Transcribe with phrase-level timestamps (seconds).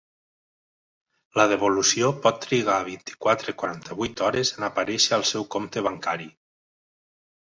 [1.39, 6.27] La devolució pot trigar vint-i-quatre-quaranta-vuit hores en aparèixer al seu compte bancari.